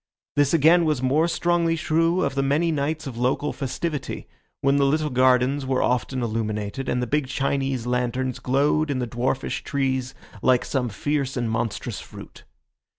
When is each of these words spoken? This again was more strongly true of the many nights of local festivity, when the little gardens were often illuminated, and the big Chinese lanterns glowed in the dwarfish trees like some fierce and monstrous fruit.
This 0.35 0.51
again 0.51 0.85
was 0.85 1.03
more 1.03 1.27
strongly 1.27 1.77
true 1.77 2.23
of 2.23 2.33
the 2.33 2.41
many 2.41 2.71
nights 2.71 3.05
of 3.05 3.19
local 3.19 3.53
festivity, 3.53 4.27
when 4.61 4.77
the 4.77 4.83
little 4.87 5.11
gardens 5.11 5.63
were 5.63 5.83
often 5.83 6.23
illuminated, 6.23 6.89
and 6.89 7.03
the 7.03 7.05
big 7.05 7.27
Chinese 7.27 7.85
lanterns 7.85 8.39
glowed 8.39 8.89
in 8.89 8.97
the 8.97 9.05
dwarfish 9.05 9.63
trees 9.63 10.15
like 10.41 10.65
some 10.65 10.89
fierce 10.89 11.37
and 11.37 11.51
monstrous 11.51 11.99
fruit. 11.99 12.45